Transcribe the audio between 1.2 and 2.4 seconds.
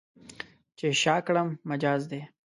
کړم، مجاز دی.